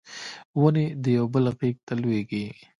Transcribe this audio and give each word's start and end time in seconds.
ونې 0.59 0.85
د 1.03 1.05
یو 1.17 1.25
بل 1.33 1.45
غیږ 1.59 1.75
ته 1.87 1.93
لویږي 2.01 2.45